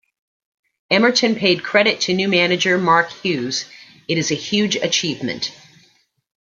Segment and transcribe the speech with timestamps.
[0.91, 3.65] Emerton paid credit to new manager, Mark Hughes,
[4.07, 5.51] It is a huge achievement.